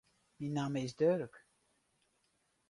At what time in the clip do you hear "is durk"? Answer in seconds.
0.85-1.35